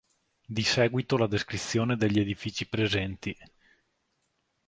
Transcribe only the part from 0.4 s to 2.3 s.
Di seguito la descrizione degli